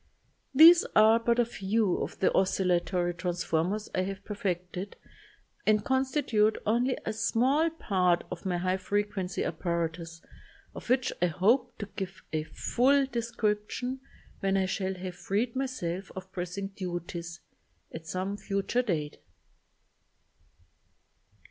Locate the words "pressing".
16.31-16.69